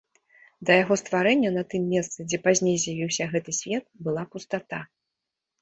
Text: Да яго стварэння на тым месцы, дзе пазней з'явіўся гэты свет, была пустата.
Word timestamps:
Да 0.67 0.71
яго 0.83 0.95
стварэння 1.01 1.51
на 1.57 1.63
тым 1.73 1.83
месцы, 1.93 2.17
дзе 2.29 2.39
пазней 2.47 2.77
з'явіўся 2.85 3.23
гэты 3.35 3.51
свет, 3.61 3.85
была 4.09 4.23
пустата. 4.33 4.79